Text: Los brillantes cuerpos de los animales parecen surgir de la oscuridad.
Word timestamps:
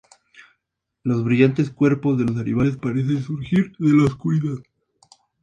Los 1.03 1.23
brillantes 1.23 1.69
cuerpos 1.69 2.17
de 2.17 2.25
los 2.25 2.37
animales 2.37 2.75
parecen 2.75 3.21
surgir 3.21 3.71
de 3.77 3.93
la 3.95 4.05
oscuridad. 4.05 4.57